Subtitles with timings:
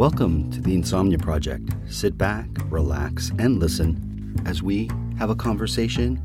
[0.00, 1.74] Welcome to the Insomnia Project.
[1.86, 6.24] Sit back, relax, and listen as we have a conversation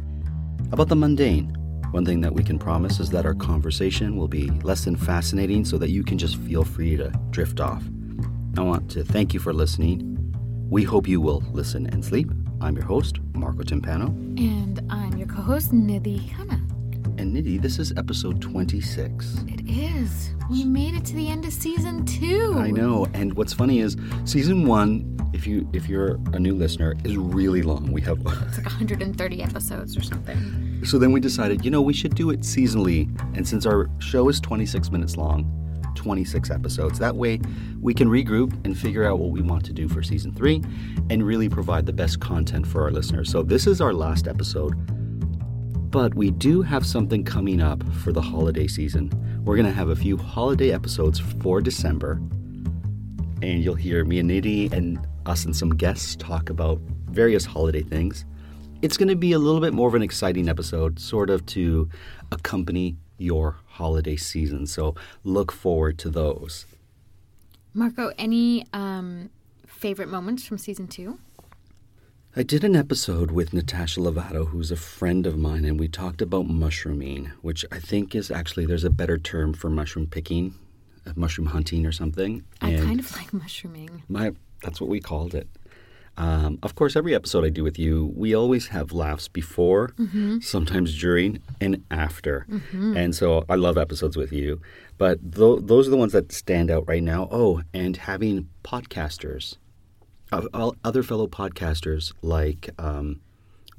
[0.72, 1.54] about the mundane.
[1.92, 5.66] One thing that we can promise is that our conversation will be less than fascinating
[5.66, 7.84] so that you can just feel free to drift off.
[8.58, 10.34] I want to thank you for listening.
[10.70, 12.31] We hope you will listen and sleep.
[12.62, 14.08] I'm your host, Marco Timpano.
[14.40, 16.64] And I'm your co host, Nidhi Khanna.
[17.17, 17.61] And Nidhi.
[17.61, 19.38] this is episode 26.
[19.47, 20.31] It is.
[20.49, 22.55] We made it to the end of season two.
[22.57, 23.07] I know.
[23.13, 27.61] And what's funny is season one, if you if you're a new listener, is really
[27.61, 27.91] long.
[27.91, 30.83] We have It's like 130 episodes or something.
[30.85, 33.09] So then we decided, you know, we should do it seasonally.
[33.35, 35.50] And since our show is 26 minutes long,
[35.95, 37.39] 26 episodes, that way
[37.81, 40.61] we can regroup and figure out what we want to do for season three
[41.09, 43.31] and really provide the best content for our listeners.
[43.31, 44.75] So this is our last episode.
[45.95, 49.13] But we do have something coming up for the holiday season.
[49.45, 52.19] We're going to have a few holiday episodes for December.
[53.41, 57.81] And you'll hear me and Nidhi and us and some guests talk about various holiday
[57.81, 58.25] things.
[58.81, 61.89] It's going to be a little bit more of an exciting episode, sort of to
[62.29, 64.67] accompany your holiday season.
[64.67, 66.66] So look forward to those.
[67.73, 69.29] Marco, any um,
[69.66, 71.19] favorite moments from season two?
[72.38, 76.22] I did an episode with Natasha Lovato, who's a friend of mine, and we talked
[76.22, 80.53] about mushrooming, which I think is actually there's a better term for mushroom picking,
[81.07, 82.44] uh, mushroom hunting or something.
[82.62, 84.03] I And kind of like mushrooming.
[84.09, 85.47] my that's what we called it.
[86.18, 89.94] Um, of course, every episode I do with you, we always have laughs before,
[90.41, 92.47] sometimes during, and after.
[92.72, 94.62] And so I love episodes with you.
[94.97, 97.28] But tho- those are the ones that stand out right now.
[97.31, 99.57] Oh, and having podcasters,
[100.31, 103.22] other fellow podcasters like um,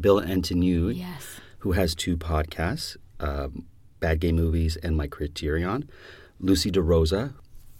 [0.00, 1.40] Bill Antoniou, Yes.
[1.58, 3.66] who has two podcasts, um,
[4.00, 5.88] Bad Gay Movies and My Criterion.
[6.40, 7.34] Lucy DeRosa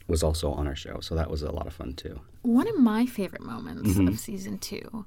[0.09, 2.21] was also on our show, so that was a lot of fun too.
[2.43, 4.09] One of my favorite moments Mm-hmm.
[4.09, 5.05] of season two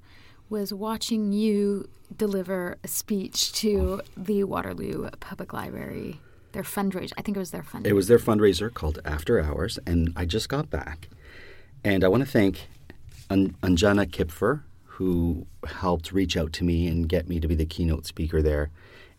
[0.49, 6.19] was watching you deliver a speech to the Waterloo Public Library,
[6.53, 7.11] their fundraiser.
[7.17, 7.85] I think it was their fundraiser.
[7.87, 11.07] It was their fundraiser called After Hours, and I just got back.
[11.83, 12.67] And I want to thank
[13.29, 17.65] An- Anjana Kipfer, who helped reach out to me and get me to be the
[17.65, 18.69] keynote speaker there.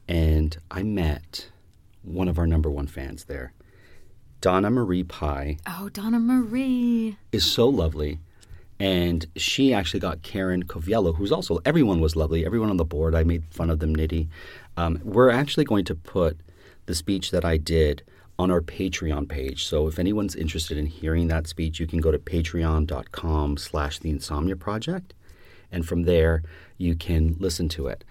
[0.08, 1.48] And I met
[2.02, 3.52] one of our number one fans there.
[4.40, 7.16] Donna Marie Pye Oh, Donna Marie.
[7.30, 8.18] is so lovely.
[8.78, 12.46] And she actually got Karen Coviello, who's also, everyone was lovely.
[12.46, 14.28] Everyone on the board, I made fun of them Nidhi.
[14.78, 16.38] Um, we're actually going to put
[16.86, 18.02] the speech that I did
[18.40, 19.66] on our Patreon page.
[19.66, 24.08] So if anyone's interested in hearing that speech, you can go to patreon.com slash the
[24.08, 25.12] insomnia project.
[25.70, 26.42] And from there,
[26.78, 28.02] you can listen to it.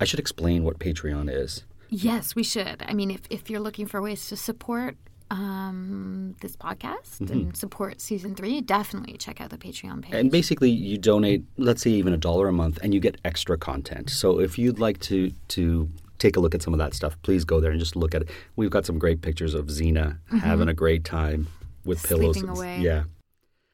[0.00, 1.64] I should explain what Patreon is.
[1.88, 2.78] Yes, we should.
[2.86, 4.96] I mean, if, if you're looking for ways to support
[5.32, 10.14] um, this podcast and support season three, definitely check out the Patreon page.
[10.14, 13.58] And basically, you donate, let's say, even a dollar a month, and you get extra
[13.58, 14.10] content.
[14.10, 15.88] So if you'd like to to
[16.22, 18.22] take a look at some of that stuff, please go there and just look at
[18.22, 18.30] it.
[18.56, 20.38] We've got some great pictures of Xena mm-hmm.
[20.38, 21.48] having a great time
[21.84, 22.36] with pillows.
[22.36, 22.78] Sleeping and- away.
[22.80, 23.04] Yeah.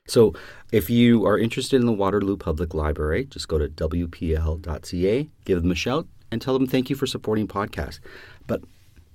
[0.09, 0.33] So
[0.73, 5.71] if you are interested in the Waterloo Public Library, just go to wpl.ca, give them
[5.71, 8.01] a shout, and tell them thank you for supporting podcasts.
[8.47, 8.63] But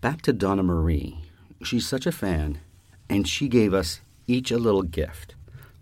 [0.01, 1.17] back to Donna Marie.
[1.63, 2.59] She's such a fan,
[3.09, 5.33] and she gave us each a little gift.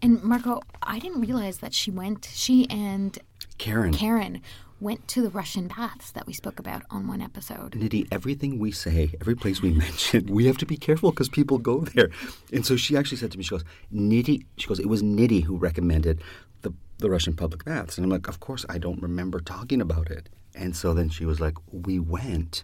[0.01, 3.17] And Marco, I didn't realize that she went, she and
[3.57, 3.93] Karen.
[3.93, 4.41] Karen
[4.81, 7.73] went to the Russian baths that we spoke about on one episode.
[7.73, 11.59] Nidhi, everything we say, every place we mention, we have to be careful because people
[11.59, 12.09] go there.
[12.51, 13.63] And so she actually said to me, she goes,
[13.93, 16.21] Nidhi, she goes, it was Nidhi who recommended
[16.63, 17.97] the, the Russian public baths.
[17.97, 20.29] And I'm like, of course, I don't remember talking about it.
[20.55, 22.63] And so then she was like, we went.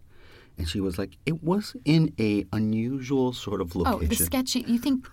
[0.57, 4.65] And she was like, it was in a unusual sort of location." Oh, the sketchy.
[4.67, 5.07] You think?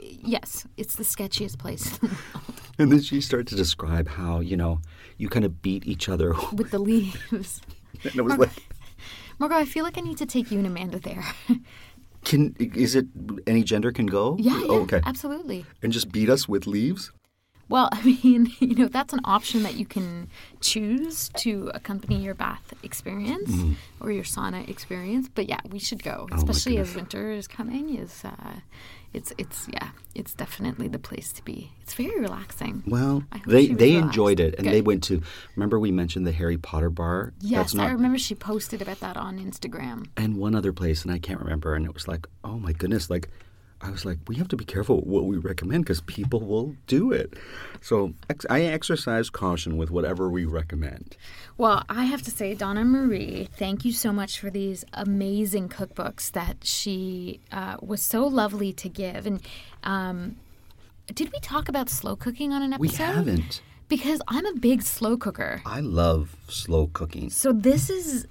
[0.00, 1.98] Yes, it's the sketchiest place
[2.78, 4.80] and then she started to describe how, you know,
[5.18, 6.34] you kind of beat each other.
[6.52, 7.60] with the leaves.
[8.04, 8.50] and it was like,
[9.38, 11.24] Marco, I feel like I need to take you and Amanda there.
[12.24, 13.06] can is it
[13.46, 14.36] any gender can go?
[14.38, 15.00] yeah, yeah, Oh, okay.
[15.04, 15.64] absolutely.
[15.82, 17.12] And just beat us with leaves?
[17.68, 20.28] Well, I mean, you know, that's an option that you can
[20.60, 23.50] choose to accompany your bath experience
[24.00, 25.28] or your sauna experience.
[25.32, 26.28] But yeah, we should go.
[26.30, 27.96] Oh especially as winter is coming.
[27.96, 28.60] Is uh,
[29.12, 31.72] it's it's yeah, it's definitely the place to be.
[31.82, 32.82] It's very relaxing.
[32.86, 34.06] Well, they they relaxed.
[34.06, 35.22] enjoyed it, and they went to.
[35.56, 37.32] Remember, we mentioned the Harry Potter bar.
[37.40, 40.06] Yes, That's not, I remember she posted about that on Instagram.
[40.16, 41.74] and one other place, and I can't remember.
[41.74, 43.08] And it was like, oh my goodness!
[43.10, 43.28] Like,
[43.86, 47.12] I was like, we have to be careful what we recommend because people will do
[47.12, 47.34] it.
[47.80, 51.16] So ex- I exercise caution with whatever we recommend.
[51.56, 56.32] Well, I have to say, Donna Marie, thank you so much for these amazing cookbooks
[56.32, 59.26] that she uh, was so lovely to give.
[59.26, 59.40] And
[59.84, 60.36] um,
[61.14, 62.90] did we talk about slow cooking on an episode?
[62.90, 63.62] We haven't.
[63.88, 65.62] Because I'm a big slow cooker.
[65.64, 67.30] I love slow cooking.
[67.30, 68.26] So this is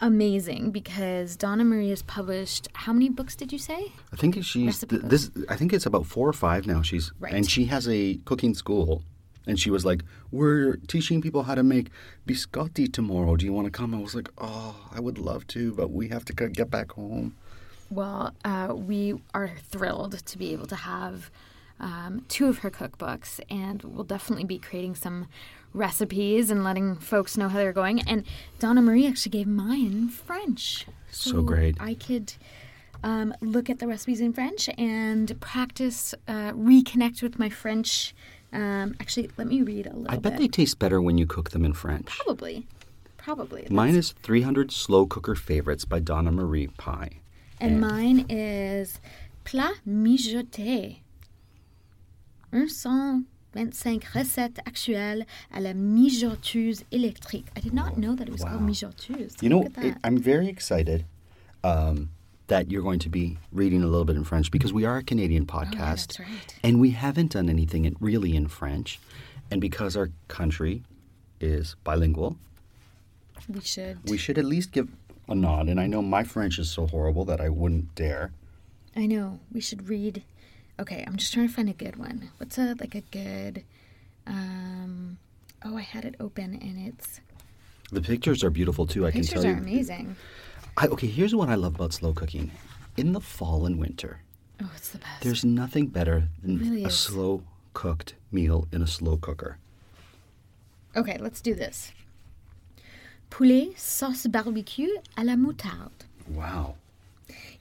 [0.00, 3.92] amazing because Donna Marie has published how many books did you say?
[4.12, 5.30] I think she's th- this.
[5.48, 6.82] I think it's about four or five now.
[6.82, 7.32] She's Right.
[7.32, 9.02] and she has a cooking school,
[9.46, 11.90] and she was like, "We're teaching people how to make
[12.26, 13.36] biscotti tomorrow.
[13.36, 16.08] Do you want to come?" I was like, "Oh, I would love to, but we
[16.08, 17.34] have to get back home."
[17.90, 21.30] Well, uh, we are thrilled to be able to have
[21.80, 25.26] um, two of her cookbooks, and we'll definitely be creating some
[25.74, 28.00] recipes and letting folks know how they're going.
[28.08, 28.24] And
[28.58, 30.86] Donna Marie actually gave mine French.
[31.10, 31.76] So great.
[31.80, 32.32] I could
[33.02, 38.14] um, look at the recipes in French and practice, uh, reconnect with my French.
[38.52, 40.38] Um, actually, let me read a little I bet bit.
[40.40, 42.06] they taste better when you cook them in French.
[42.06, 42.66] Probably.
[43.16, 43.66] Probably.
[43.70, 47.20] Mine That's- is 300 Slow Cooker Favorites by Donna Marie Pye.
[47.60, 49.00] And mine is
[49.44, 50.98] plat mijoté.
[53.62, 57.46] 125 recettes actuelles à la mijoteuse électrique.
[57.56, 59.42] I did not know that it was called mijoteuse.
[59.42, 59.84] You know, Look at that.
[59.86, 61.04] it, I'm very excited
[61.64, 62.10] um,
[62.46, 65.02] that you're going to be reading a little bit in French because we are a
[65.02, 65.74] Canadian podcast.
[65.74, 66.56] Oh, that's right.
[66.62, 69.00] And we haven't done anything in, really in French.
[69.50, 70.82] And because our country
[71.40, 72.36] is bilingual,
[73.48, 73.98] we should.
[74.08, 74.88] we should at least give
[75.28, 75.68] a nod.
[75.68, 78.30] And I know my French is so horrible that I wouldn't dare.
[78.96, 79.40] I know.
[79.52, 80.22] We should read.
[80.80, 82.30] Okay, I'm just trying to find a good one.
[82.38, 83.64] What's a like a good?
[84.26, 85.18] Um,
[85.64, 87.20] oh, I had it open and it's
[87.92, 89.54] The pictures are beautiful too, I can tell you.
[89.54, 90.16] Pictures are amazing.
[90.76, 92.50] I, okay, here's what I love about slow cooking.
[92.96, 94.20] In the fall and winter,
[94.62, 95.22] Oh, it's the best.
[95.22, 96.98] there's nothing better than really a is.
[96.98, 97.42] slow
[97.74, 99.56] cooked meal in a slow cooker.
[100.96, 101.92] Okay, let's do this.
[103.30, 106.04] Poulet sauce barbecue à la moutarde.
[106.30, 106.74] Wow.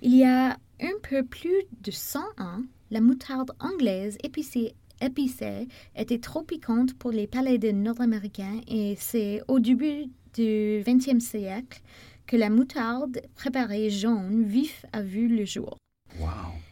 [0.01, 6.19] Il y a un peu plus de 100 ans, la moutarde anglaise épicée, épicée était
[6.19, 10.05] trop piquante pour les palais des Nord-Américains et c'est au début
[10.35, 11.81] du XXe siècle
[12.25, 15.77] que la moutarde préparée jaune vif a vu le jour.
[16.19, 16.27] Wow.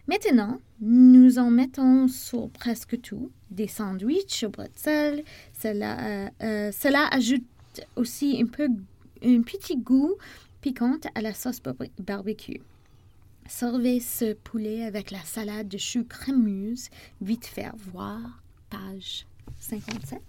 [0.07, 5.23] Maintenant, nous en mettons sur presque tout, des sandwichs au bretzel.
[5.53, 7.43] Cela, euh, euh, cela ajoute
[7.95, 8.67] aussi un, peu,
[9.23, 10.13] un petit goût
[10.61, 12.61] piquant à la sauce bar- barbecue.
[13.47, 16.89] Servez ce poulet avec la salade de choux crémeuse,
[17.21, 18.19] vite fait voir,
[18.69, 19.25] page
[19.59, 20.19] 57,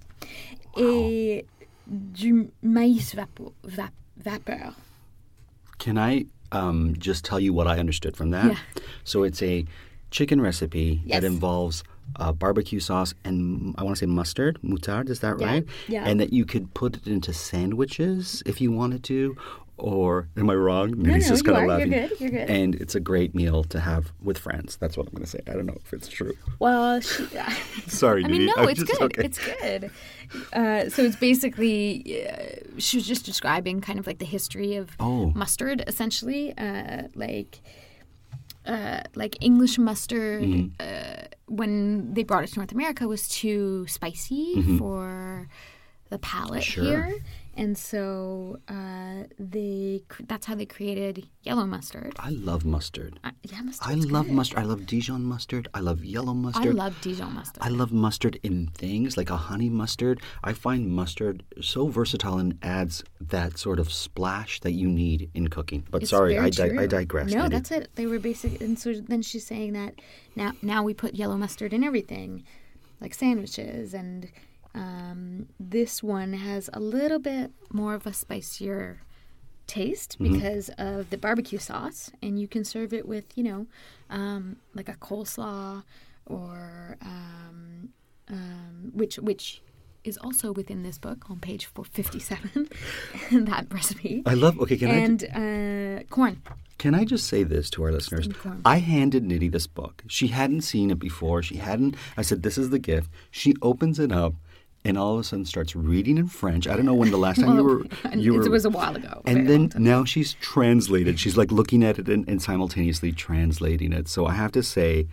[0.76, 1.46] et
[1.86, 3.90] du maïs vapo- va-
[4.22, 4.74] vapeur.
[5.78, 8.48] Can I um, just tell you what I understood from that?
[8.48, 8.58] Yeah.
[9.04, 9.64] So it's a
[10.10, 11.20] chicken recipe Yes.
[11.20, 11.82] that involves
[12.20, 15.64] uh, barbecue sauce and I want to say mustard, moutarde, is that Yeah, right?
[15.88, 16.04] yeah.
[16.06, 19.36] And that you could put it into sandwiches if you wanted to.
[19.78, 20.92] Or am I wrong?
[21.02, 21.66] No, He's no, just kind of are.
[21.66, 22.08] You're laughing.
[22.08, 22.48] good, you're good.
[22.50, 24.76] And it's a great meal to have with friends.
[24.76, 25.40] That's what I'm going to say.
[25.46, 26.32] I don't know if it's true.
[26.58, 27.26] Well, she,
[27.86, 28.56] Sorry, I mean, Nidhi.
[28.56, 29.02] no, I'm it's just- good.
[29.02, 29.24] okay.
[29.24, 29.90] It's good.
[30.54, 32.36] Uh, so it's basically, uh,
[32.78, 35.26] she was just describing kind of like the history of Oh.
[35.34, 37.60] mustard, essentially, uh, like.
[38.64, 40.74] Uh, like English mustard, Mm-hmm.
[40.80, 45.46] uh, when they brought it to North America, was too spicy for
[46.10, 46.82] the palate Mm-hmm.
[46.84, 47.04] Sure.
[47.04, 47.14] here,
[47.56, 49.05] and so uh,
[50.28, 52.14] that's how they created yellow mustard.
[52.18, 53.18] I love mustard.
[53.24, 53.88] Uh, yeah, mustard.
[53.88, 54.58] I love mustard.
[54.58, 55.68] I love Dijon mustard.
[55.74, 56.66] I love yellow mustard.
[56.66, 57.62] I love Dijon mustard.
[57.62, 60.20] I love mustard in things like a honey mustard.
[60.44, 65.48] I find mustard so versatile and adds that sort of splash that you need in
[65.48, 65.84] cooking.
[65.90, 66.78] But It's sorry, I, di-.
[66.78, 67.32] I digress.
[67.32, 67.90] No, that's it.
[67.94, 69.94] They were basic, and so then she's saying that
[70.34, 72.44] now, now we put yellow mustard in everything,
[73.00, 74.28] like sandwiches and
[74.76, 79.00] Um, this one has a little bit more of a spicier
[79.66, 80.34] taste Mm-hmm.
[80.34, 83.66] because of the barbecue sauce, and you can serve it with, you know,
[84.10, 85.82] um, like a coleslaw
[86.26, 87.90] or um,
[88.28, 89.62] um, which which
[90.04, 92.68] is also within this book on page 457
[93.46, 94.58] that recipe I love.
[94.60, 96.42] Okay, can I and uh, corn
[96.78, 98.28] can I just say this to our listeners?
[98.64, 100.04] I handed Nidhi this book.
[100.08, 101.42] She hadn't seen it before.
[101.42, 101.96] She hadn't.
[102.18, 104.34] I said, "This is the gift." She opens it up,
[104.86, 106.68] and all of a sudden starts reading in French.
[106.68, 107.84] I don't know when the last time you were.
[108.16, 111.18] You it were, was a while ago And then now she's translated.
[111.18, 114.08] She's like looking at it and, and simultaneously translating it.
[114.08, 115.08] So I have to say,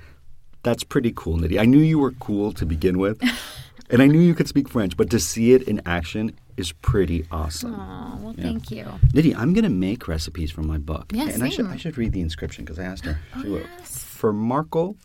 [0.62, 1.60] that's pretty cool, Nidhi.
[1.60, 3.20] I knew you were cool to begin with,
[3.90, 7.26] and I knew you could speak French, but to see it in action is pretty
[7.32, 7.74] awesome.
[7.74, 8.44] Aw, well Yeah.
[8.44, 11.12] thank you Nidhi, I'm going to make recipes from my book.
[11.12, 11.66] Yes, Yeah, and I should.
[11.66, 13.18] I should read the inscription because I asked her.
[13.36, 14.04] Oh, wrote, yes.
[14.04, 14.96] For Marco, Mar-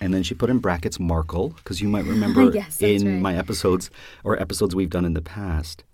[0.00, 3.20] and then she put in brackets Markle because you might remember Yes, in right.
[3.22, 3.90] my episodes
[4.24, 5.84] or episodes we've done in the past.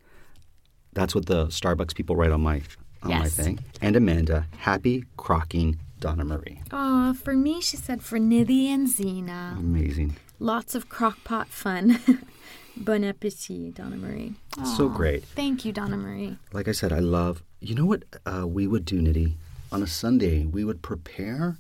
[0.92, 2.62] That's what the Starbucks people write on my
[3.02, 3.58] on my thing.
[3.80, 6.60] And Amanda, happy crocking Donna Marie.
[6.70, 9.56] Oh, for me, she said for Nidhi and Zena.
[9.58, 10.16] Amazing.
[10.38, 11.98] Lots of crockpot fun.
[12.76, 14.34] bon appetit, Donna Marie.
[14.76, 15.24] So great.
[15.24, 16.36] Thank you, Donna Marie.
[16.52, 17.42] Like I said, I love.
[17.60, 19.34] You know what uh, we would do, Nidhi?
[19.70, 21.56] On a Sunday, we would prepare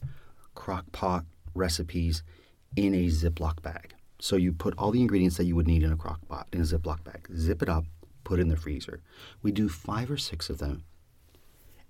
[0.54, 1.24] crock pot
[1.54, 2.22] recipes
[2.76, 3.94] in a Ziploc bag.
[4.18, 6.60] So you put all the ingredients that you would need in a crock pot in
[6.60, 7.84] a Ziploc bag, zip it up,
[8.24, 9.00] put it in the freezer.
[9.42, 10.84] We do five or six of them.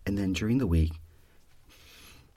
[0.07, 0.93] And then during the week,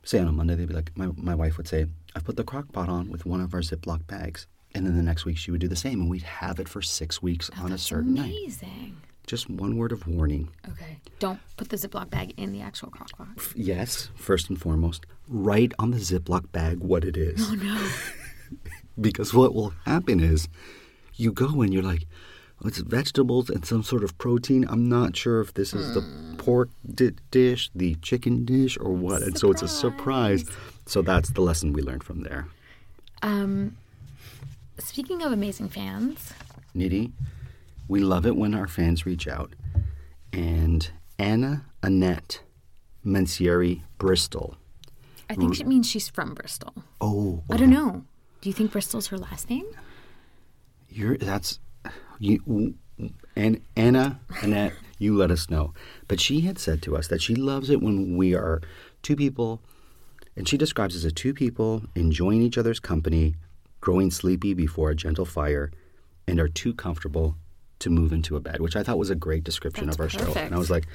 [0.04, 2.44] say on a Monday, they'd be like, my, my wife would say, I've put the
[2.44, 4.48] crock pot on with one of our Ziploc bags.
[4.74, 6.82] And then the next week she would do the same, and we'd have it for
[6.82, 8.26] six weeks on a certain night.
[8.26, 8.98] amazing.
[9.26, 10.50] Just one word of warning.
[10.70, 10.98] Okay.
[11.20, 13.28] Don't put the Ziploc bag in the actual crock pot.
[13.56, 17.42] Yes, first and foremost, write on the Ziploc bag what it is.
[17.50, 17.90] Oh, no.
[19.02, 20.48] because what will happen is
[21.16, 22.06] you go and you're like,
[22.64, 24.66] oh, it's vegetables and some sort of protein.
[24.70, 26.04] I'm not sure if this is the
[26.38, 29.24] pork di- dish, the chicken dish, or what.
[29.24, 30.46] And so it's a surprise.
[30.86, 32.48] So that's the lesson we learned from there.
[33.24, 33.76] Um,
[34.78, 36.34] speaking of amazing fans,
[36.76, 37.12] Nidhi,
[37.88, 39.54] we love it when our fans reach out.
[40.34, 42.42] And Anna Annette
[43.06, 44.56] Mencieri Bristol.
[45.30, 46.74] I think she means she's from Bristol.
[47.02, 48.04] Oh, I don't know.
[48.42, 49.66] Do you think Bristol's her last name?
[50.90, 51.60] You're that's
[52.20, 52.76] you
[53.36, 54.74] and Anna Annette.
[54.98, 55.74] You let us know.
[56.08, 58.62] But she had said to us that she loves it when we are
[59.02, 59.62] two people,
[60.36, 63.36] and she describes us as two people enjoying each other's company,
[63.82, 65.72] growing sleepy before a gentle fire,
[66.28, 67.36] and are too comfortable
[67.80, 68.60] to move into a bed.
[68.60, 70.40] Which I thought was a great description That's of our show.
[70.40, 70.86] And I was like,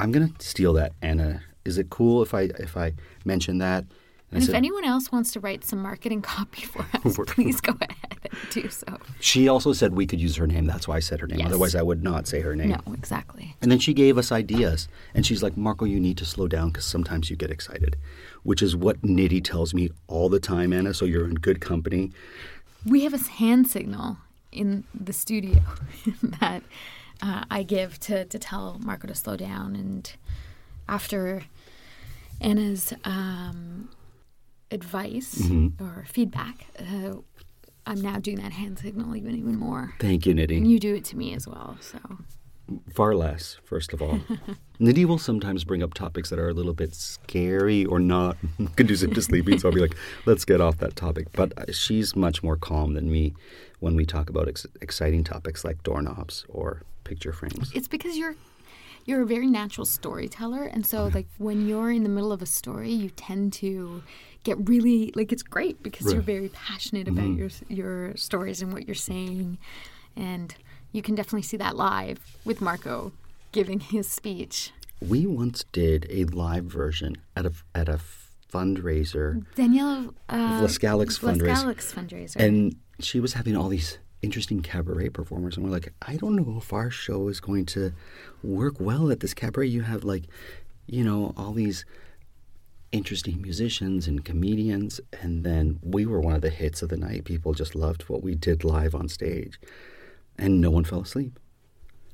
[0.00, 1.42] I'm gonna steal that, Anna.
[1.64, 2.92] Is it cool if I if I
[3.24, 3.84] mention that?
[4.30, 7.74] And I if anyone else wants to write some marketing copy for us, please go
[7.80, 8.98] ahead and do so.
[9.20, 10.66] she also said we could use her name.
[10.66, 11.38] That's why I said her name.
[11.38, 11.48] Yes.
[11.48, 12.70] Otherwise, I would not say her name.
[12.70, 13.54] No, exactly.
[13.62, 14.88] And then she gave us ideas.
[15.14, 17.96] And she's like, Marco, you need to slow down because sometimes you get excited,
[18.42, 20.94] which is what Nidhi tells me all the time, Anna.
[20.94, 22.10] So you're in good company.
[22.84, 24.18] We have a hand signal
[24.54, 25.60] in the studio
[26.40, 26.62] that
[27.22, 29.74] uh, I give to, to tell Marco to slow down.
[29.76, 30.12] And
[30.88, 31.44] after
[32.40, 33.88] Anna's um,
[34.70, 35.82] advice Mm-hmm.
[35.84, 37.14] or feedback, uh,
[37.86, 39.94] I'm now doing that hand signal even even more.
[40.00, 40.66] Thank you, And Nidhi.
[40.68, 41.76] you do it to me as well.
[41.80, 41.98] So
[42.92, 44.20] Far less, first of all.
[44.80, 48.36] Nidhi will sometimes bring up topics that are a little bit scary or not
[48.76, 49.58] conducive to sleeping.
[49.58, 51.28] So I'll be like, let's get off that topic.
[51.32, 53.34] But uh, she's much more calm than me
[53.80, 57.70] when we talk about ex- exciting topics like doorknobs or picture frames.
[57.74, 58.34] it's because you're
[59.04, 62.46] you're a very natural storyteller and so like when you're in the middle of a
[62.46, 64.02] story you tend to
[64.42, 68.86] get really like it's great because you're very passionate about your your stories and what
[68.86, 69.58] you're saying
[70.16, 70.54] and
[70.94, 73.12] you can definitely see that live with Marco
[73.50, 74.70] giving his speech.
[75.00, 77.98] We once did a live version at a, at a
[78.50, 81.74] fundraiser Danielle uh, Vlascalic's fundraiser.
[81.74, 82.36] Fundraiser.
[82.36, 86.58] And she was having all these interesting cabaret performers, and we're like, I don't know
[86.58, 87.92] if our show is going to
[88.44, 89.66] work well at this cabaret.
[89.66, 90.24] You have like,
[90.86, 91.84] you know, all these
[92.92, 97.24] interesting musicians and comedians, and then we were one of the hits of the night.
[97.24, 99.58] People just loved what we did live on stage,
[100.38, 101.38] and no one fell asleep.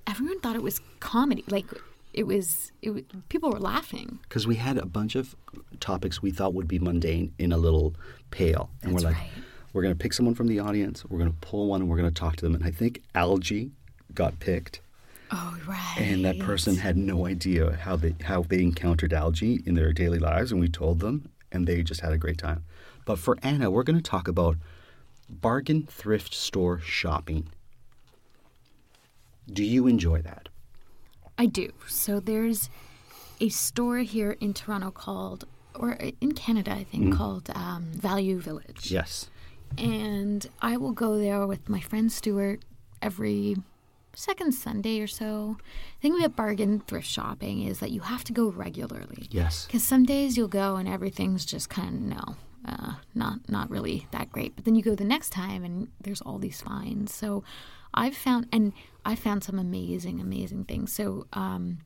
[0.07, 1.45] Everyone thought it was comedy.
[1.49, 1.67] Like
[2.12, 4.19] it was, it was people were laughing.
[4.23, 5.37] because we had a bunch of
[5.79, 7.95] topics we thought would be mundane in a little
[8.31, 9.31] pail, and That's we're like, right.
[9.73, 11.97] we're going to pick someone from the audience, we're going to pull one, and we're
[11.97, 12.55] going to talk to them.
[12.55, 13.71] And I think algae
[14.15, 14.81] got picked,
[15.31, 15.95] Oh right.
[15.99, 20.19] and that person had no idea how they how they encountered algae in their daily
[20.19, 22.65] lives, and we told them, and they just had a great time.
[23.05, 24.57] But for Anna, we're going to talk about
[25.29, 27.49] bargain thrift store shopping
[29.52, 30.49] Do you enjoy that?
[31.38, 31.73] I do.
[31.88, 32.69] So there's
[33.40, 38.90] a store here in Toronto called, or in Canada, I think, called um, Value Village.
[38.90, 39.30] Yes.
[39.78, 42.61] And I will go there with my friend Stuart
[43.00, 43.57] every
[44.14, 45.57] second Sunday or so.
[46.00, 49.28] The thing about bargain thrift shopping is that you have to go regularly.
[49.30, 49.66] Yes.
[49.66, 54.07] Because some days you'll go and everything's just kind of no, uh, not not really
[54.11, 54.57] that great.
[54.57, 57.14] But then you go the next time and there's all these finds.
[57.14, 57.45] So
[57.95, 58.73] I've found and
[59.04, 60.92] I found some amazing, amazing things.
[60.92, 61.78] So um,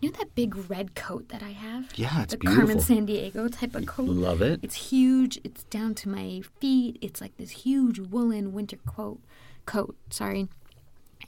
[0.00, 1.90] you know that big red coat that I have?
[1.94, 2.66] Yeah, it's the beautiful.
[2.66, 4.08] Carmen Sandiego type of coat.
[4.08, 4.60] Love it.
[4.62, 5.40] It's huge.
[5.44, 6.98] It's down to my feet.
[7.00, 9.20] It's like this huge woolen winter coat.
[9.66, 10.48] Coat, sorry.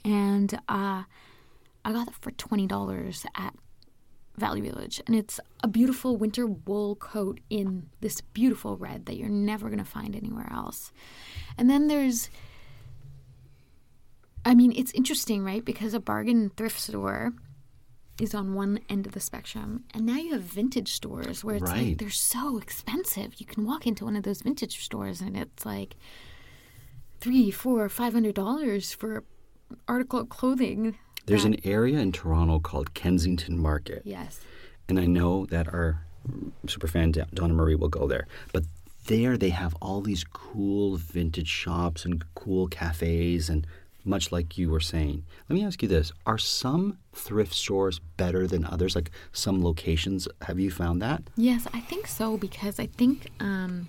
[0.03, 1.03] And uh,
[1.85, 3.53] I got it for twenty dollars at
[4.35, 9.29] Value Village, and it's a beautiful winter wool coat in this beautiful red that you're
[9.29, 10.91] never going to find anywhere else.
[11.55, 12.31] And then there's,
[14.45, 15.63] I mean, it's interesting, right?
[15.63, 17.33] Because a bargain thrift store
[18.19, 21.63] is on one end of the spectrum, and now you have vintage stores where it's
[21.71, 21.87] Right.
[21.89, 23.35] like they're so expensive.
[23.39, 25.95] You can walk into one of those vintage stores, and it's like
[27.19, 29.23] three, four, five hundred dollars for a
[29.87, 30.95] article of clothing.
[31.25, 34.03] There's that- an area in Toronto called Kensington Market.
[34.05, 34.39] yes.
[34.89, 36.05] and I know that our
[36.67, 38.27] super fan Donna Marie will go there.
[38.51, 38.65] But
[39.07, 43.65] there they have all these cool vintage shops and cool cafes, and
[44.05, 45.23] much like you were saying.
[45.49, 48.95] Let me ask you this: Are some thrift stores better than others?
[48.95, 51.23] Like some locations, have you found that?
[51.35, 53.87] Yes, I think so because I think um,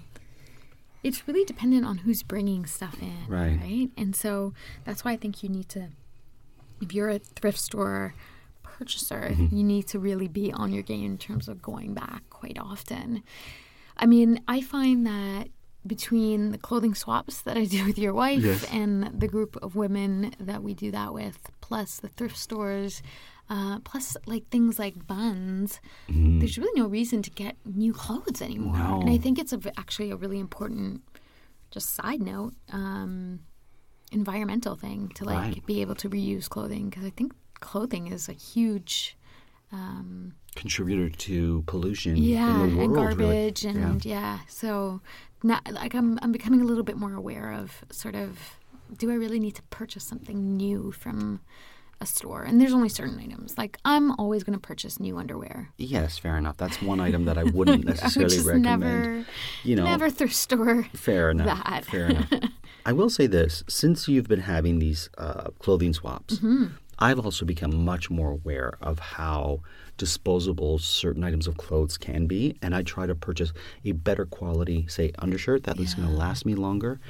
[1.03, 3.59] it's really dependent on who's bringing stuff in, Right.
[3.61, 4.55] Right, and so
[4.85, 5.89] that's why I think you need to,
[6.81, 8.15] if you're a thrift store
[8.63, 9.57] purchaser, Mm-hmm.
[9.57, 13.23] you need to really be on your game in terms of going back quite often.
[13.97, 15.49] I mean, I find that
[15.87, 18.65] between the clothing swaps that I do with your wife Yes.
[18.73, 23.03] and the group of women that we do that with, plus the thrift stores,
[23.51, 28.77] uh, plus like things like Bunz, there's really no reason to get new clothes anymore.
[29.01, 31.03] And I think it's a, actually a really important,
[31.71, 33.41] just side note, um,
[34.13, 35.67] environmental thing to like Right.
[35.67, 39.17] be able to reuse clothing because I think clothing is a huge
[39.75, 43.35] um, Contributor to pollution yeah in the and world, really.
[43.35, 44.39] garbage and yeah.
[44.49, 45.01] so
[45.43, 48.39] not like I'm I'm becoming a little bit more aware of sort of
[48.97, 51.41] do I really need to purchase something new from
[52.01, 55.71] a store and there's only certain items like I'm always going to purchase new underwear
[55.77, 56.57] Yes, fair enough.
[56.57, 58.63] That's one item that I wouldn't I would necessarily recommend.
[58.81, 59.25] never
[59.65, 61.47] you know, never thrift store Fair enough.
[61.65, 61.85] that.
[61.85, 62.31] Fair enough.
[62.87, 66.67] I will say this: since you've been having these uh, clothing swaps, Mm-hmm.
[66.99, 69.61] I've also become much more aware of how
[69.97, 73.53] disposable certain items of clothes can be, and I try to purchase
[73.85, 77.01] a better quality, say, undershirt that is going to last me longer,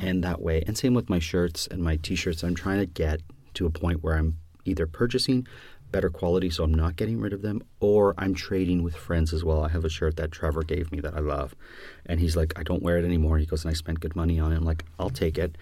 [0.00, 0.62] and that way.
[0.66, 2.42] And same with my shirts and my t-shirts.
[2.42, 3.20] I'm trying to get
[3.54, 5.46] to a point where I'm either purchasing
[5.94, 9.44] better quality so I'm not getting rid of them or I'm trading with friends as
[9.44, 9.62] well.
[9.62, 11.54] I have a shirt that Trevor gave me that I love.
[12.06, 13.38] And he's like, I don't wear it anymore.
[13.38, 14.56] He goes, and I spent good money on it.
[14.56, 15.56] I'm like, I'll take it.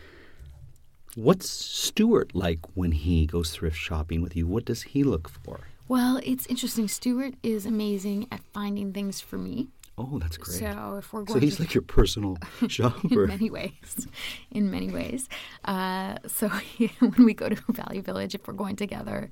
[1.15, 4.47] What's Stuart like when he goes thrift shopping with you?
[4.47, 5.61] What does he look for?
[5.89, 10.59] well it's interesting Stuart is amazing at finding things for me Oh, that's great.
[10.59, 13.25] so if we're going, So he's to like your personal shopper.
[13.25, 14.07] in many ways.
[14.51, 15.29] In many ways.
[15.67, 16.49] Uh, so
[17.01, 19.31] when we go to Value Village, if we're going together,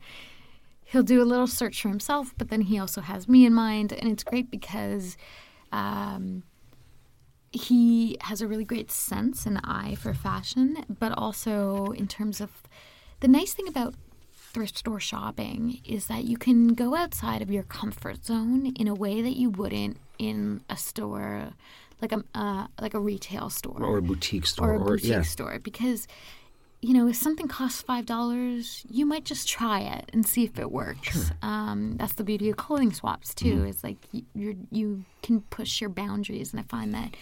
[0.84, 3.92] he'll do a little search for himself, but then he also has me in mind,
[3.94, 5.16] and it's great because
[5.72, 6.42] um,
[7.52, 12.50] he has a really great sense and eye for fashion, but also in terms of
[13.20, 13.94] the nice thing about
[14.34, 18.94] thrift store shopping is that you can go outside of your comfort zone in a
[18.94, 21.50] way that you wouldn't in a store
[22.02, 24.70] like a uh, like a retail store or a boutique store.
[24.70, 25.22] or a boutique yeah.
[25.22, 26.08] store because
[26.80, 30.58] you know if something costs five dollars you might just try it and see if
[30.58, 33.66] it works um, that's the beauty of clothing swaps too Mm-hmm.
[33.66, 33.98] is like
[34.34, 37.14] you you can push your boundaries and i find that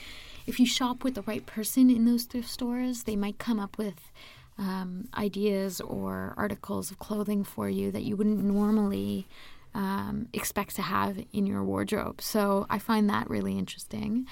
[0.46, 3.76] if you shop with the right person in those thrift stores they might come up
[3.78, 4.12] with
[4.58, 9.26] um, ideas or articles of clothing for you that you wouldn't normally
[9.74, 12.20] um, expect to have in your wardrobe.
[12.20, 14.26] So I find that really interesting.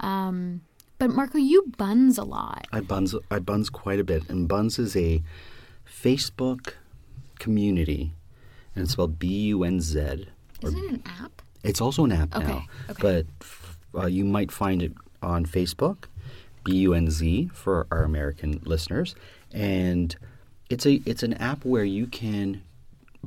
[0.00, 0.60] Um,
[1.00, 2.68] but Marco, you buns a lot.
[2.72, 5.22] I buns I buns quite a bit, and Bunz is a
[5.84, 6.74] Facebook
[7.40, 8.12] community,
[8.76, 9.98] and it's spelled B U N Z.
[10.62, 11.42] Isn't it an app?
[11.64, 13.02] It's also an app Okay, now, okay.
[13.92, 16.04] but uh, you might find it on Facebook,
[16.64, 19.14] B U N Z for our American listeners,
[19.52, 20.14] and
[20.68, 22.62] it's a it's an app where you can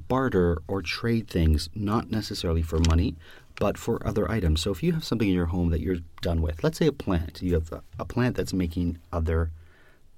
[0.08, 3.16] barter or trade things, not necessarily for money,
[3.60, 4.62] but for other items.
[4.62, 6.92] So if you have something in your home that you're done with, let's say a
[6.92, 9.52] plant, you have a, a plant that's making other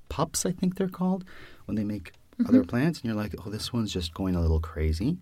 [0.09, 1.25] pups, I think they're called,
[1.65, 2.13] when they make
[2.47, 2.69] other mm-hmm.
[2.69, 5.17] plants and you're like, oh, this one's just going a little crazy.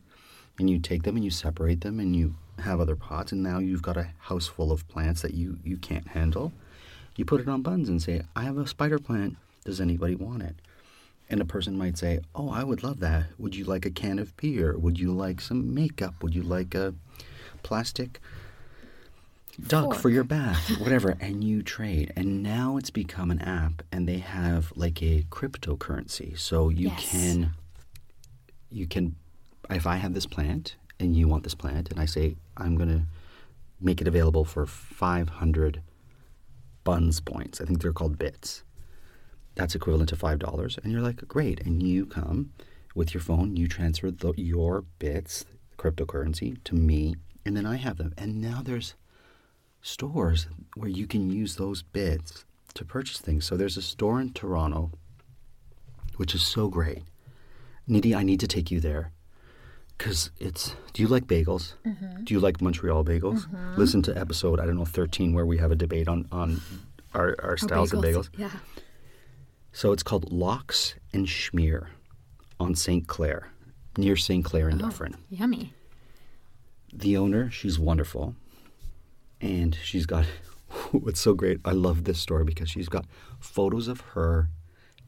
[0.60, 3.32] And you take them and you separate them and you have other pots.
[3.32, 6.54] And now you've got a house full of plants that you, you can't handle.
[7.16, 9.38] You put it on Bunz and say, I have a spider plant.
[9.66, 10.56] Does anybody want it?
[11.30, 13.26] And a person might say, Oh, I would love that.
[13.40, 14.78] Would you like a can of beer?
[14.78, 16.22] Would you like some makeup?
[16.22, 16.94] Would you like a
[17.64, 18.20] plastic
[19.68, 20.70] duck for your bath?
[20.80, 21.18] Whatever.
[21.20, 22.12] And you trade.
[22.16, 26.38] And now it's become an app and they have like a cryptocurrency.
[26.38, 27.10] So you Yes.
[27.10, 27.52] can,
[28.70, 29.16] you can,
[29.70, 32.90] if I have this plant and you want this plant and I say, I'm going
[32.90, 33.04] to
[33.80, 35.82] make it available for 500
[36.84, 37.62] Bunz points.
[37.62, 38.64] I think they're called bits
[39.56, 42.52] that's equivalent to five dollars and you're like great and you come
[42.96, 45.46] with your phone you transfer the, your bits
[45.78, 48.96] cryptocurrency to me and then i have them and now there's
[49.82, 54.32] stores where you can use those bids to purchase things so there's a store in
[54.32, 54.92] toronto
[56.18, 57.04] which is so great
[57.90, 59.12] nidhi i need to take you there
[59.98, 62.24] because it's do you like bagels mm-hmm.
[62.24, 63.76] do you like montreal bagels mm-hmm.
[63.78, 66.62] listen to episode i don't know 13 where we have a debate on on
[67.14, 68.50] our, our styles of bagels Yeah.
[69.72, 71.88] so it's called Locks and Schmear
[72.60, 73.08] on St.
[73.08, 73.50] Clair,
[73.98, 74.44] near St.
[74.44, 75.16] Clair in oh, Dufferin.
[75.30, 75.74] Yummy.
[76.96, 78.36] The owner, she's wonderful.
[79.42, 80.26] And she's got,
[80.92, 83.06] what's so great, I love this story because she's got
[83.40, 84.50] photos of her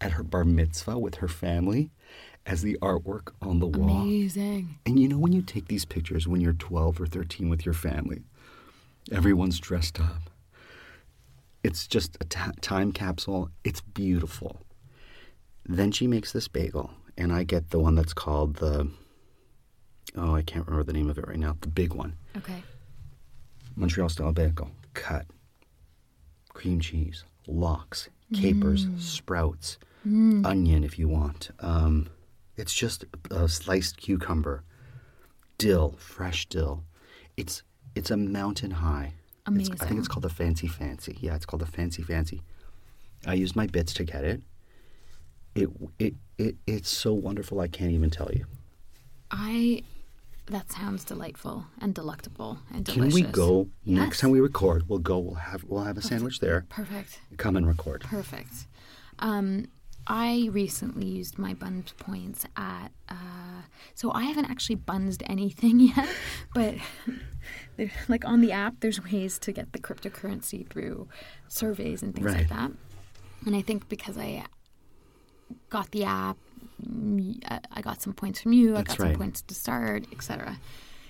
[0.02, 1.92] at her bar mitzvah with her family
[2.46, 4.02] as the artwork on the wall.
[4.02, 4.78] Amazing.
[4.86, 7.74] And you know when you take these pictures when you're 12 or 13 with your
[7.74, 8.24] family,
[9.12, 10.30] everyone's dressed up.
[11.64, 13.50] It's just a ta time capsule.
[13.64, 14.62] It's beautiful.
[15.66, 18.90] Then she makes this bagel, and I get the one that's called the.
[20.18, 21.58] Oh, I can't remember the name of it right now.
[21.62, 22.16] The big one.
[22.38, 22.64] Okay.
[23.76, 24.72] Montreal style bagel.
[24.94, 25.26] Cut.
[26.54, 27.24] Cream cheese.
[27.48, 28.10] Lox.
[28.34, 28.88] Capers.
[28.98, 29.78] Sprouts.
[30.06, 31.50] Onion if you want.
[31.60, 32.10] Um,
[32.58, 34.64] it's just a sliced cucumber.
[35.58, 35.96] Dill.
[35.98, 36.84] Fresh dill.
[37.38, 37.64] It's
[37.96, 39.14] it's a mountain high.
[39.48, 41.18] It's- I think it's called the Fancy Fancy.
[41.20, 42.42] Yeah, it's called the Fancy Fancy.
[43.28, 44.42] I used my bits to get it.
[45.56, 47.60] It it it it's so wonderful.
[47.60, 48.46] I can't even tell you.
[49.32, 49.84] I.
[50.48, 53.16] That sounds delightful and delectable and delicious.
[53.16, 54.88] Can we go next time we record?
[54.88, 55.18] We'll go.
[55.20, 56.66] We'll have we'll have a sandwich there.
[56.70, 57.20] Perfect.
[57.38, 58.02] Come and record.
[58.02, 58.68] Perfect.
[59.20, 59.66] Um,
[60.08, 62.90] I recently used my Bunz points at.
[63.10, 63.16] Uh,
[63.96, 66.08] so I haven't actually bunsed anything yet,
[66.54, 66.76] but
[68.08, 71.08] like on the app, there's ways to get the cryptocurrency through
[71.48, 72.38] surveys and things Right.
[72.38, 72.72] like that.
[73.48, 74.46] And I think because I
[75.70, 76.38] got the app,
[77.48, 78.74] I- I got some points from you.
[78.74, 80.60] I That's got some points to start, etc.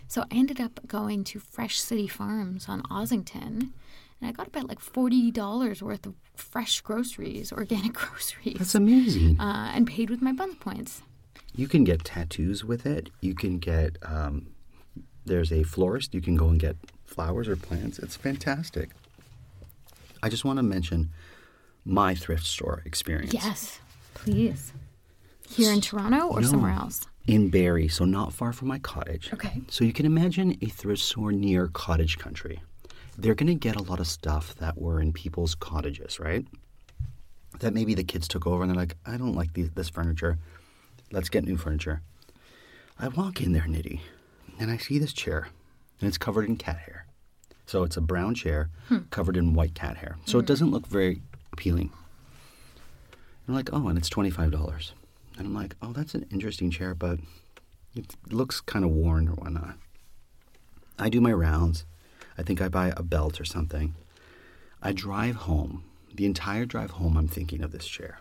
[0.07, 3.71] So I ended up going to Fresh City Farms on Ossington,
[4.21, 9.39] and I got about like forty dollars worth of fresh groceries, organic groceries, That's amazing.
[9.39, 11.01] uh, and paid with my Bunz points.
[11.55, 13.09] You can get tattoos with it.
[13.21, 13.97] You can get.
[14.03, 14.47] Um,
[15.25, 16.13] there's a florist.
[16.13, 16.75] You can go and get
[17.05, 17.97] flowers or plants.
[17.97, 18.91] It's fantastic.
[20.21, 21.09] I just want to mention
[21.83, 23.33] my thrift store experience.
[23.33, 23.79] Yes,
[24.13, 24.71] please.
[25.49, 26.47] Here in Toronto or No.
[26.47, 27.07] somewhere else?
[27.27, 29.31] In Barrie, so not far from my cottage.
[29.33, 29.61] Okay.
[29.67, 32.61] So you can imagine a thrift store near cottage country.
[33.17, 36.45] They're going to get a lot of stuff that were in people's cottages, right?
[37.59, 40.37] That maybe the kids took over and they're like, I don't like these, this furniture.
[41.11, 42.01] Let's get new furniture.
[42.99, 44.01] I walk in there, Nidhi,
[44.59, 45.49] and I see this chair,
[45.99, 47.05] and it's covered in cat hair.
[47.65, 48.99] So it's a brown chair hmm.
[49.09, 50.17] covered in white cat hair.
[50.25, 50.47] So it hmm.
[50.47, 51.91] doesn't look very appealing.
[53.11, 54.91] And I'm like, oh, and it's $25.
[55.37, 57.19] And I'm like, oh, that's an interesting chair, but
[57.95, 59.75] it looks kind of worn or whatnot.
[60.97, 61.85] I do my rounds.
[62.37, 63.95] I think I buy a belt or something.
[64.81, 65.83] I drive home.
[66.13, 68.19] The entire drive home, I'm thinking of this chair.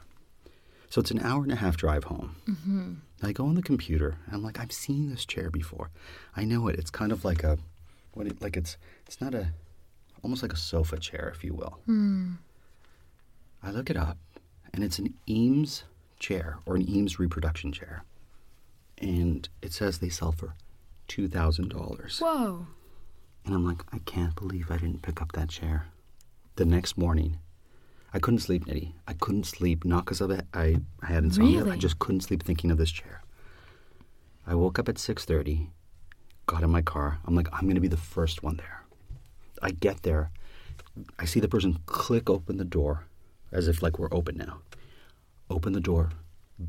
[0.91, 2.37] So it's an hour and a half drive home.
[2.49, 2.93] Mm-hmm.
[3.23, 4.17] I go on the computer.
[4.27, 5.91] And I'm like, I've seen this chair before.
[6.37, 6.79] I know it.
[6.79, 7.59] It's kind of like a,
[8.13, 9.53] what it, like it's, it's not a,
[10.23, 11.79] almost like a sofa chair, if you will.
[13.63, 14.19] I look it up,
[14.73, 15.85] and it's an Eames
[16.19, 18.05] chair or an Eames reproduction chair,
[18.99, 20.55] and it says they sell for
[21.09, 22.21] two thousand dollars.
[22.21, 22.67] Whoa.
[23.45, 25.89] And I'm like, I can't believe I didn't pick up that chair.
[26.57, 27.39] The next morning,
[28.15, 28.93] I couldn't sleep, Nidhi.
[29.07, 30.47] I couldn't sleep, not because of it.
[30.55, 31.67] I, I had insomnia.
[31.67, 33.23] I just couldn't sleep thinking of this chair.
[34.47, 35.69] I woke up at 6.30,
[36.47, 37.19] got in my car.
[37.27, 38.85] I'm like, I'm going to be the first one there.
[39.61, 40.31] I get there.
[41.19, 43.07] I see the person click open the door
[43.51, 44.59] as if like we're open now.
[45.55, 46.11] Open the door,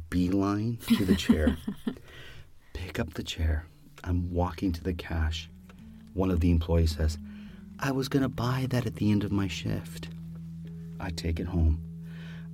[0.10, 1.58] beeline to the chair,
[2.74, 3.66] pick up the chair.
[4.04, 5.50] I'm walking to the cash.
[6.14, 7.18] One of the employees says,
[7.80, 10.08] I was going to buy that at the end of my shift.
[11.00, 11.82] I take it home.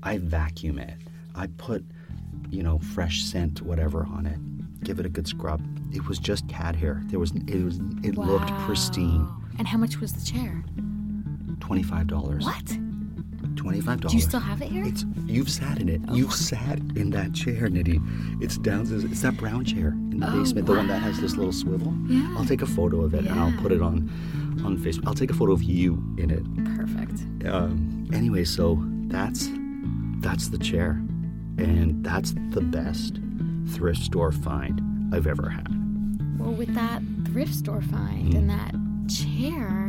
[0.02, 0.96] I vacuum it.
[1.36, 1.84] I put
[2.50, 4.84] you know, fresh scent, whatever on it.
[4.84, 5.62] Give it a good scrub.
[5.94, 7.02] It was just cat hair.
[7.06, 9.28] There was it was it looked pristine.
[9.58, 10.64] And how much was the chair?
[11.60, 12.46] Twenty five dollars.
[12.46, 12.78] What?
[13.62, 14.14] Twenty five dollars.
[14.14, 14.84] Do you still have it here?
[14.84, 16.02] It's you've sat in it.
[16.12, 18.02] You've sat in that chair, Nidhi.
[18.42, 19.04] It's downstairs.
[19.04, 21.94] It's that brown chair in the Oh, basement, the one that has this little swivel.
[22.08, 22.34] Yeah.
[22.38, 24.10] I'll take a photo of it and I'll put it on
[24.66, 25.08] on Facebook.
[25.08, 26.44] I'll take a photo of you in it.
[26.76, 27.22] Perfect.
[27.48, 29.50] Um, anyway, so that's
[30.22, 30.92] that's the chair,
[31.58, 33.20] and that's the best
[33.70, 34.82] thrift store find
[35.14, 35.68] I've ever had.
[36.40, 38.74] Well, with that thrift store find and that
[39.08, 39.81] chair,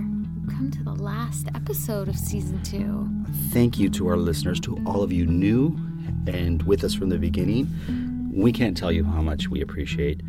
[0.48, 3.08] come to the last episode of season two.
[3.50, 5.76] Thank you to our listeners, to all of you new
[6.26, 8.30] and with us from the beginning.
[8.34, 10.22] We can't tell you how much we appreciate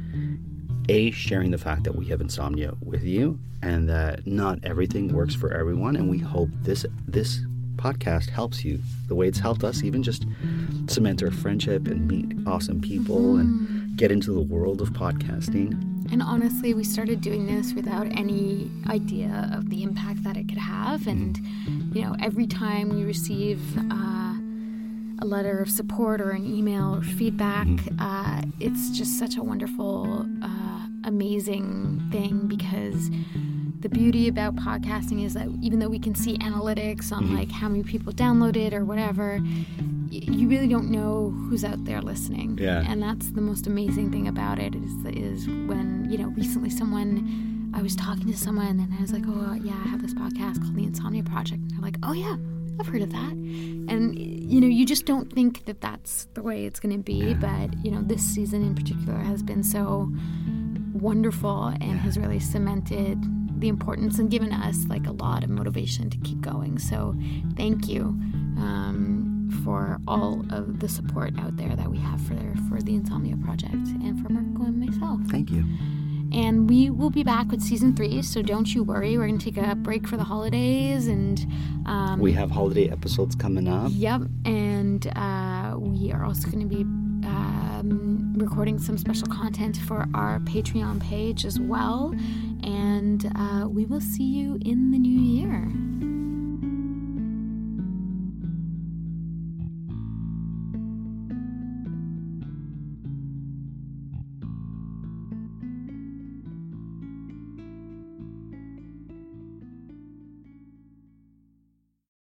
[0.89, 5.34] a sharing the fact that we have insomnia with you and that not everything works
[5.34, 7.39] for everyone and we hope this this
[7.78, 10.26] podcast helps you the way it's helped us even just
[10.88, 13.95] cement our friendship and meet awesome people and mm.
[13.95, 19.49] get into the world of podcasting And honestly, we started doing this without any idea
[19.52, 21.08] of the impact that it could have.
[21.08, 21.39] And,
[21.91, 24.36] you know, every time we receive uh,
[25.19, 30.28] a letter of support or an email or feedback, uh, it's just such a wonderful,
[30.43, 33.10] uh, amazing thing because
[33.80, 37.67] the beauty about podcasting is that even though we can see analytics on like how
[37.67, 39.41] many people download it or whatever,
[40.13, 42.58] you really don't know who's out there listening.
[42.60, 42.84] Yeah.
[42.88, 47.71] And that's the most amazing thing about it is is when you know recently someone
[47.76, 50.62] I was talking to someone and I was like, oh yeah, I have this podcast
[50.62, 51.62] called The Insomnia Project.
[51.62, 52.38] And they're like, oh yeah,
[52.80, 53.32] I've heard of that.
[53.32, 57.34] And you know, you just don't think that that's the way it's going to be,
[57.34, 60.12] but you know, this season in particular has been so
[60.93, 63.17] wonderful and has really cemented
[63.60, 66.78] the importance and given us like a lot of motivation to keep going.
[66.78, 67.15] So
[67.56, 68.19] thank you
[68.58, 69.23] um,
[69.63, 72.36] for all of the support out there that we have for
[72.70, 75.20] for the Insomnia Project and for Marco and myself.
[75.30, 75.63] thank you
[76.34, 79.18] And we will be back with season three, so don't you worry.
[79.18, 81.46] We're going to take a break for the holidays and.
[81.86, 86.76] Um, we have holiday episodes coming up Yep, and uh, we are also going to
[86.76, 86.84] be
[87.28, 92.16] um, recording some special content for our Patreon page as well.
[92.63, 95.20] And uh, we will see you in the new